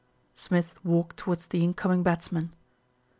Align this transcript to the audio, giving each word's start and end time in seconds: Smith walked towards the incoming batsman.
Smith 0.33 0.83
walked 0.83 1.15
towards 1.15 1.45
the 1.45 1.63
incoming 1.63 2.01
batsman. 2.01 2.51